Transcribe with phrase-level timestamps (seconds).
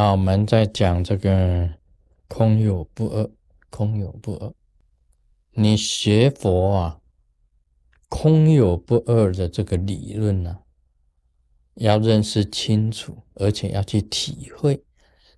[0.00, 1.68] 那我们在讲这个
[2.28, 3.28] 空有不二，
[3.68, 4.54] 空有不二。
[5.50, 7.00] 你学佛啊，
[8.08, 10.60] 空有不二的这个理论呢，
[11.74, 14.84] 要认识清楚，而且要去体会，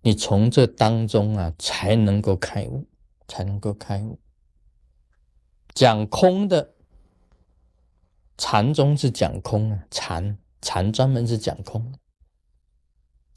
[0.00, 2.86] 你从这当中啊，才能够开悟，
[3.28, 4.18] 才能够开悟。
[5.74, 6.72] 讲空的
[8.38, 11.92] 禅宗是讲空啊，禅禅专门是讲空，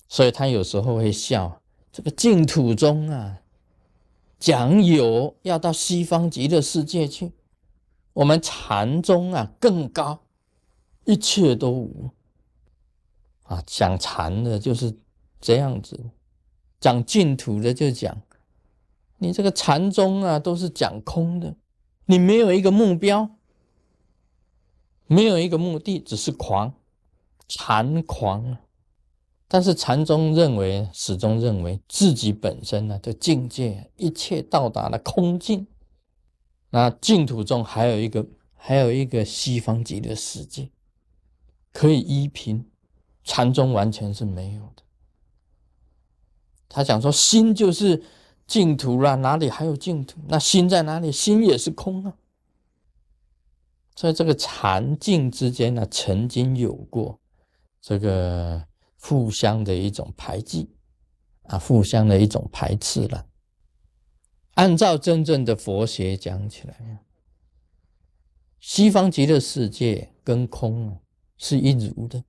[0.09, 1.61] 所以他有时候会笑
[1.93, 3.39] 这个净土中啊。
[4.39, 7.33] 讲有要到西方极乐世界去，
[8.13, 10.21] 我们禅宗啊更高，
[11.03, 12.09] 一切都无
[13.43, 13.61] 啊。
[13.67, 14.97] 讲禅的就是
[15.41, 15.99] 这样子，
[16.79, 18.21] 讲净土的就讲
[19.17, 21.57] 你这个禅宗啊都是讲空的，
[22.05, 23.29] 你没有一个目标，
[25.07, 26.73] 没有一个目的，只是狂，
[27.49, 28.61] 禅狂啊。
[29.51, 35.65] 但是禅宗认为，始终认为自己本身呢的境界，一切到达了空境。
[36.69, 40.69] 那净土中还有一个，还有一个西方极乐世界
[41.73, 42.69] 可以依凭，
[43.23, 44.83] 禅宗完全是没有的。
[46.67, 48.03] 他讲说，心就是
[48.45, 50.19] 净土啦，哪里还有净土？
[50.27, 51.11] 那心在哪里？
[51.11, 52.13] 心也是空啊。
[53.95, 57.19] 在这个禅境之间呢，曾经有过
[57.81, 58.68] 这个。
[59.01, 60.69] 互相的一种排挤
[61.43, 63.27] 啊，互相的一种排斥了。
[64.55, 67.05] 按照真正的佛学讲起来，
[68.59, 70.99] 西方极乐世界跟空
[71.37, 72.23] 是一如的，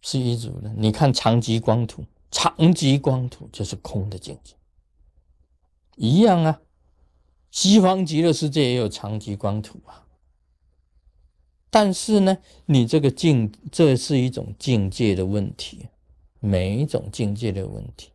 [0.00, 0.72] 是一如的。
[0.72, 4.54] 你看长极光土，长极光土就是空的境界，
[5.96, 6.62] 一样啊。
[7.50, 10.05] 西方极乐世界也有长极光土啊。
[11.78, 15.90] 但是呢，你这个境，这是一种境界的问题，
[16.40, 18.12] 每一种境界的问题。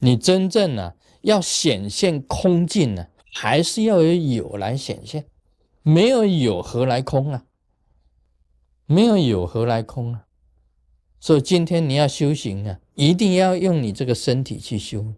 [0.00, 0.92] 你真正呢
[1.22, 5.24] 要显现空境呢，还是要有有来显现，
[5.80, 7.46] 没有有何来空啊？
[8.84, 10.26] 没有有何来空啊？
[11.18, 15.14] 所以今天你要修行啊，一定要用你这个身体去修。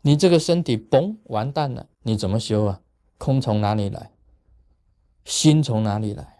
[0.00, 2.80] 你这个身体嘣完蛋了，你怎么修啊？
[3.18, 4.12] 空从哪里来？
[5.24, 6.38] 心从哪里来？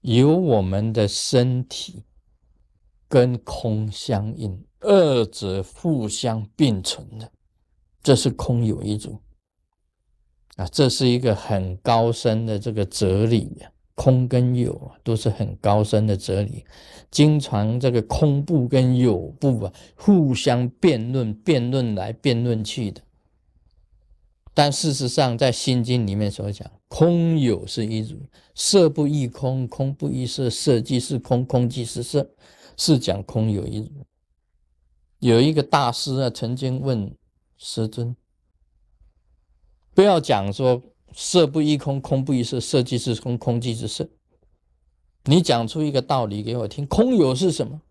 [0.00, 2.04] 由我们的身体
[3.08, 7.32] 跟空相应，二者互相并存的，
[8.02, 9.20] 这是空有一种
[10.56, 10.66] 啊！
[10.66, 13.72] 这是一个很高深的这个哲理呀。
[13.96, 16.66] 空跟有啊，都是很高深的哲理。
[17.10, 23.00] 经常这个空部跟有部啊，互相辩论，辩论来辩论去的。
[24.58, 28.16] 但事实上，在《心经》里面所讲，空有是一如，
[28.54, 32.30] 色不异空，空不异色，色即是空，空即是色，
[32.78, 34.06] 是讲空有一如。
[35.18, 37.14] 有一个大师啊，曾经问
[37.58, 38.16] 师尊
[39.92, 44.08] ：“不要讲说色不异空，空不异色，色即是空，空即是色。
[45.24, 47.82] 你讲出一个道理给我听，空有是什么？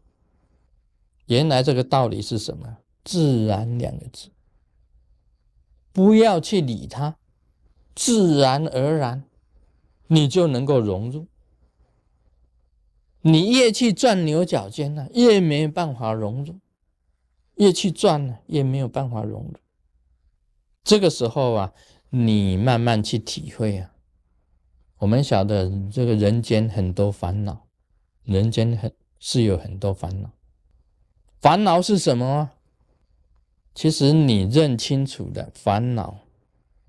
[1.28, 2.78] 原来这个道理是什么？
[3.04, 4.30] 自然两个字。”
[5.96, 7.16] 不要去理它，
[7.96, 9.24] 自然而然，
[10.08, 11.28] 你就能够融入。
[13.22, 16.56] 你越去钻牛角尖呢，越没有办法融入；
[17.56, 19.54] 越去钻呢，越没有办法融入。
[20.84, 21.74] 这个时候啊，
[22.10, 23.94] 你慢慢去体会啊。
[24.98, 27.68] 我们晓得这个人间很多烦恼，
[28.24, 30.30] 人间很是有很多烦恼。
[31.40, 32.52] 烦恼是什么？
[33.76, 36.20] 其实你认清楚的烦恼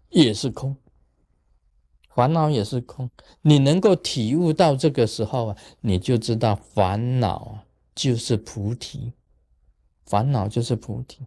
[0.09, 0.77] 也是空，
[2.09, 3.11] 烦恼也是空。
[3.43, 9.13] 你能够体悟到这个时候啊，你就知道烦恼就是菩提，
[10.05, 11.27] 烦恼就是菩提，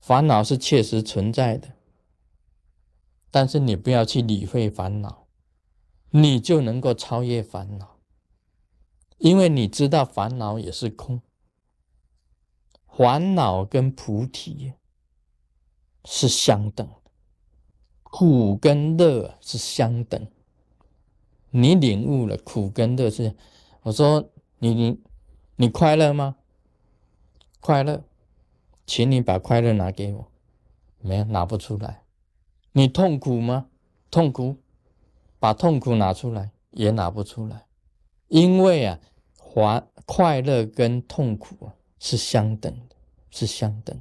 [0.00, 1.68] 烦恼是确实存在的。
[3.32, 5.26] 但是你不要去理会烦恼，
[6.10, 7.96] 你就能够超越烦恼，
[9.18, 11.20] 因为你知道烦恼也是空，
[12.86, 14.74] 烦恼跟菩提。
[16.04, 16.94] 是相等的，
[18.02, 20.26] 苦跟乐是相等。
[21.50, 23.34] 你领悟了苦跟乐是，
[23.82, 25.00] 我说你你
[25.56, 26.36] 你快乐吗？
[27.60, 28.02] 快乐，
[28.86, 30.26] 请你把快乐拿给我。
[31.00, 32.02] 没有，拿不出来。
[32.72, 33.66] 你痛苦吗？
[34.10, 34.56] 痛苦，
[35.38, 37.66] 把痛苦拿出来也拿不出来。
[38.28, 39.00] 因为啊，
[39.36, 42.96] 快快乐跟痛苦啊是相等的，
[43.30, 44.00] 是相等。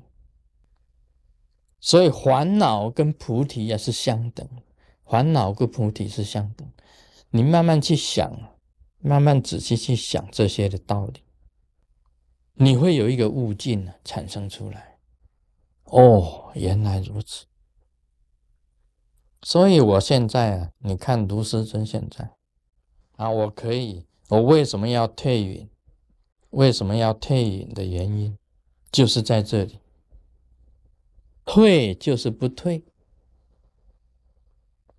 [1.81, 4.47] 所以烦恼跟菩提也是相等，
[5.05, 6.67] 烦恼跟菩提是相等。
[7.29, 8.57] 你慢慢去想，
[8.99, 11.21] 慢慢仔细去想这些的道理，
[12.55, 14.97] 你会有一个悟境呢产生出来。
[15.85, 17.45] 哦，原来如此。
[19.41, 22.31] 所以我现在啊，你看卢师尊现在
[23.15, 25.69] 啊，我可以，我为什么要退隐？
[26.49, 28.37] 为什么要退隐的原因，
[28.91, 29.79] 就是在这里。
[31.51, 32.83] 退就是不退，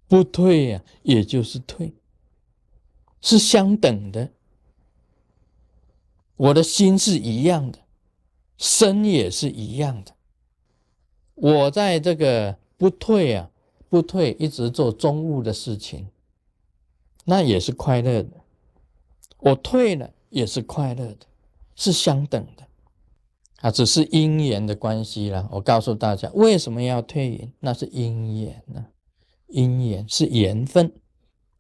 [0.09, 1.95] 不退呀，也就是退，
[3.21, 4.33] 是相等的。
[6.35, 7.79] 我的心是一样的，
[8.59, 10.13] 身也是一样的。
[11.37, 13.49] 我在这个不退啊，
[13.89, 16.09] 不退，一直做中物的事情，
[17.27, 18.41] 那也是快乐的。
[19.39, 21.27] 我退了也是快乐的，
[21.77, 22.67] 是相等的
[23.61, 25.49] 啊，只是因缘的关系了。
[25.53, 27.53] 我告诉大家，为什么要退隐？
[27.61, 28.87] 那是因缘呢，
[29.49, 30.93] 因缘是缘分，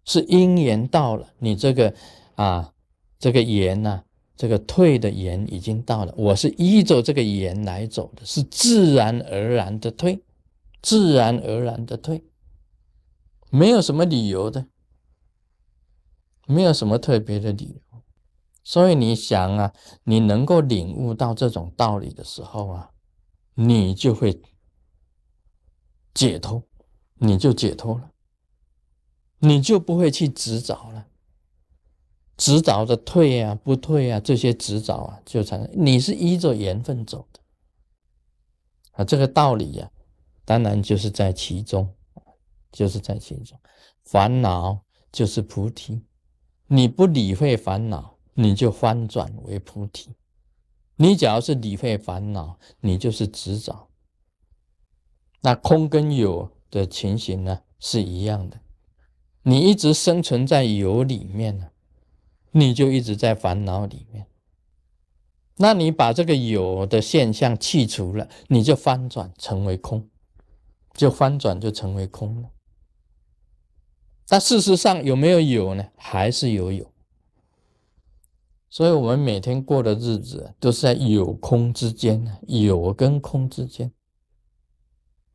[0.04, 1.94] 是因缘到了，你这个
[2.34, 2.72] 啊，
[3.18, 4.02] 这个缘呐。
[4.36, 10.18] 这个退的缘已经到了，我是依着这个缘来走的，是自然而然的退，
[10.80, 12.24] 自然而然的退，
[13.50, 14.64] 没有什么理由的，
[16.46, 17.89] 没有什么特别的理由。
[18.62, 19.72] 所以你想啊，
[20.04, 22.90] 你能够领悟到这种道理的时候啊，
[23.54, 24.40] 你就会
[26.14, 26.62] 解脱，
[27.14, 28.12] 你就解脱了，
[29.38, 31.06] 你就不会去执着了。
[32.36, 35.70] 执着的退啊，不退啊，这些执着啊，就产生。
[35.74, 37.40] 你是依着缘分走的
[38.92, 39.90] 啊，这个道理呀，
[40.46, 41.94] 当然就是在其中，
[42.72, 43.58] 就是在其中。
[44.04, 46.02] 烦恼就是菩提，
[46.66, 50.14] 你不理会烦恼，你就翻转为菩提。
[50.96, 53.88] 你只要是理会烦恼，你就是执着。
[55.42, 58.60] 那空跟有的情形呢，是一样的。
[59.42, 61.68] 你一直生存在有里面呢。
[62.52, 64.26] 你就一直在烦恼里面，
[65.58, 70.08] 那你把这个有的现象去除了，你就翻转成为空，
[70.94, 72.50] 就翻转就成为空了。
[74.26, 75.90] 但事实上有没有有呢？
[75.96, 76.89] 还是有有。
[78.70, 83.92] 所以我们每天过的日子都是在有空之间，有跟空之间。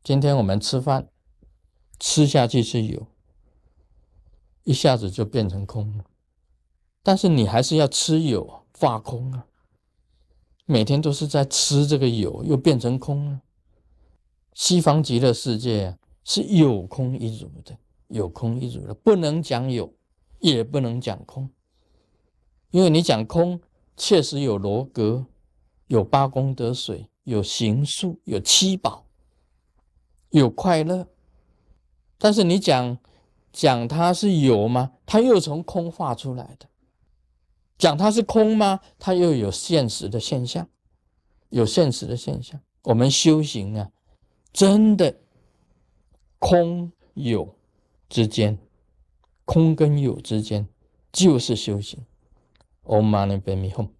[0.02, 1.10] 今天我们吃饭，
[2.00, 3.06] 吃下去是有，
[4.64, 6.06] 一下子就变成空了。
[7.02, 9.46] 但是你还是要吃有化空啊，
[10.64, 13.42] 每天都是在吃这个有，又变成空了。
[14.54, 17.76] 西方极乐世界啊，是有空一如的，
[18.08, 19.92] 有空一如的，不能讲有，
[20.38, 21.50] 也不能讲空，
[22.70, 23.60] 因为你讲空，
[23.96, 25.26] 确实有罗格，
[25.86, 29.06] 有八功德水，有行术，有七宝，
[30.30, 31.08] 有快乐。
[32.18, 32.98] 但是你讲
[33.52, 34.92] 讲它是有吗？
[35.06, 36.68] 它又从空化出来的。
[37.78, 38.80] 讲它是空吗？
[38.98, 40.68] 它又有现实的现象，
[41.50, 42.60] 有现实的现象。
[42.84, 43.90] 我们修行啊，
[44.52, 45.20] 真的
[46.38, 47.54] 空有
[48.08, 48.58] 之间，
[49.44, 50.66] 空跟有之间
[51.12, 52.04] 就是修行。
[52.86, 53.95] 엄마는 뱀이 홈.